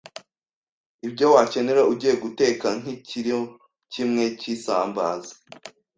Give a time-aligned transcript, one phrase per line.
[1.07, 3.39] ibyo wakenera ugiye guteka nk’ikiro
[3.93, 5.33] kimwe cy’isambaza